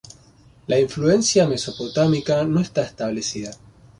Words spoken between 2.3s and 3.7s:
no está establecida.